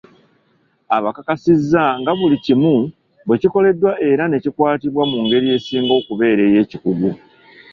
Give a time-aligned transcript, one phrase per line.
[0.97, 2.75] Abakakasiza nga buli kimu
[3.27, 7.09] bwekikoleddwa era nekikwatibwa mu ngeri esinga okubeera ey'ekikugu.